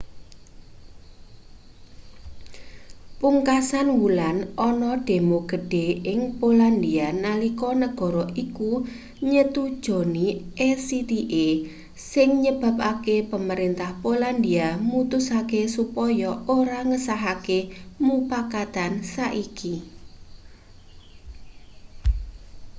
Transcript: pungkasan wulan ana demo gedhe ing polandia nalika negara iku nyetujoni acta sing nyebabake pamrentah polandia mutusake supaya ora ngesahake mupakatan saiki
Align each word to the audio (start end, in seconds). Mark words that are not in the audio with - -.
pungkasan 3.19 3.87
wulan 4.01 4.37
ana 4.69 4.91
demo 5.07 5.39
gedhe 5.49 5.87
ing 6.13 6.21
polandia 6.41 7.07
nalika 7.23 7.69
negara 7.83 8.25
iku 8.43 8.71
nyetujoni 9.29 10.27
acta 10.69 11.45
sing 12.11 12.29
nyebabake 12.43 13.15
pamrentah 13.31 13.91
polandia 14.03 14.67
mutusake 14.89 15.61
supaya 15.75 16.29
ora 16.57 16.79
ngesahake 16.89 17.59
mupakatan 18.05 18.93
saiki 19.13 19.75